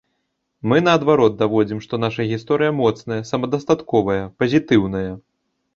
[0.71, 5.11] Мы, наадварот, даводзім, што наша гісторыя моцная, самадастатковая, пазітыўная.